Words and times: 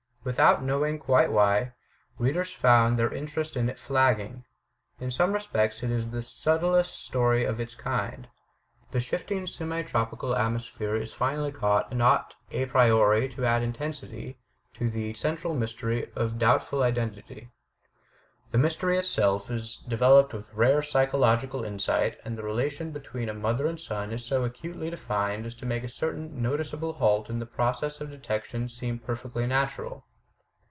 Without 0.23 0.61
knowing 0.63 0.99
quite 0.99 1.31
why, 1.31 1.71
readers 2.19 2.51
found 2.51 2.99
their 2.99 3.11
interest 3.11 3.57
in 3.57 3.67
it 3.69 3.79
flagging. 3.79 4.45
In 4.99 5.09
some 5.09 5.33
respects 5.33 5.81
it 5.81 5.89
is 5.89 6.11
the 6.11 6.21
subtlest 6.21 7.03
story 7.03 7.43
of 7.43 7.59
its 7.59 7.73
kind. 7.73 8.27
The 8.91 8.99
shifting 8.99 9.47
semi 9.47 9.81
tropical 9.81 10.35
atmosphere 10.35 10.95
is 10.95 11.11
finely 11.11 11.51
caught 11.51 11.91
and 11.91 12.03
ought 12.03 12.35
a 12.51 12.65
priori 12.67 13.29
to 13.29 13.43
add 13.45 13.63
intensity 13.63 14.37
to 14.75 14.91
the 14.91 15.11
312 15.11 15.59
THE 15.59 15.65
TECHNIQUE 15.65 16.11
OF 16.13 16.13
THE 16.13 16.13
MYSTERY 16.13 16.13
STORY 16.13 16.13
central 16.13 16.21
mystery 16.21 16.23
of 16.23 16.37
doubtful 16.37 16.83
identity. 16.83 17.49
The 18.51 18.57
mystery 18.59 18.97
itself 18.99 19.49
is 19.49 19.77
developed 19.87 20.33
with 20.35 20.53
rare 20.53 20.83
psychological 20.83 21.63
insight, 21.63 22.19
and 22.23 22.37
the 22.37 22.43
relation 22.43 22.91
between 22.91 23.27
a 23.29 23.33
mother 23.33 23.65
and 23.65 23.79
son 23.79 24.11
is 24.11 24.23
so 24.23 24.45
acutely 24.45 24.91
defined 24.91 25.47
as 25.47 25.55
to 25.55 25.65
make 25.65 25.83
a 25.83 25.89
certain 25.89 26.39
noticeable 26.43 26.93
halt 26.93 27.27
in 27.27 27.39
the 27.39 27.47
process 27.47 27.99
of 27.99 28.11
detection 28.11 28.69
seem 28.69 28.99
perfectly 28.99 29.47
natiural. 29.47 30.03